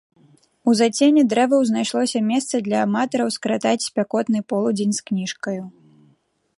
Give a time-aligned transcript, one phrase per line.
[0.71, 5.61] У зацені дрэваў знайшлося месца для аматараў скаратаць спякотны полудзень з кніжкаю.